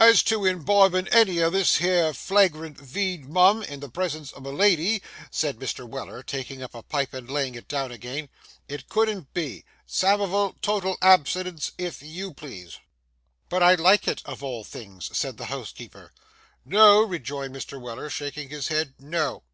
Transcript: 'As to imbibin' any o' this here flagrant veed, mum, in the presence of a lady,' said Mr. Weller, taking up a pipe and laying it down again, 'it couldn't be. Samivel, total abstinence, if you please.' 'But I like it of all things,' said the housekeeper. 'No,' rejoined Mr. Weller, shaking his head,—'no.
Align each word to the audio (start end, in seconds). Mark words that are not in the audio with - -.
'As 0.00 0.24
to 0.24 0.44
imbibin' 0.44 1.06
any 1.12 1.40
o' 1.40 1.48
this 1.48 1.76
here 1.76 2.12
flagrant 2.12 2.76
veed, 2.78 3.26
mum, 3.28 3.62
in 3.62 3.78
the 3.78 3.88
presence 3.88 4.32
of 4.32 4.44
a 4.44 4.50
lady,' 4.50 5.00
said 5.30 5.58
Mr. 5.60 5.88
Weller, 5.88 6.24
taking 6.24 6.60
up 6.60 6.74
a 6.74 6.82
pipe 6.82 7.14
and 7.14 7.30
laying 7.30 7.54
it 7.54 7.68
down 7.68 7.92
again, 7.92 8.28
'it 8.68 8.88
couldn't 8.88 9.32
be. 9.32 9.64
Samivel, 9.86 10.56
total 10.60 10.98
abstinence, 11.00 11.70
if 11.78 12.02
you 12.02 12.34
please.' 12.34 12.80
'But 13.48 13.62
I 13.62 13.76
like 13.76 14.08
it 14.08 14.22
of 14.24 14.42
all 14.42 14.64
things,' 14.64 15.16
said 15.16 15.36
the 15.36 15.46
housekeeper. 15.46 16.12
'No,' 16.64 17.02
rejoined 17.04 17.54
Mr. 17.54 17.80
Weller, 17.80 18.10
shaking 18.10 18.48
his 18.48 18.66
head,—'no. 18.66 19.44